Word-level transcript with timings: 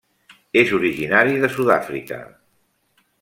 És 0.61 0.71
originari 0.77 1.37
de 1.45 1.51
Sud-àfrica. 1.57 2.21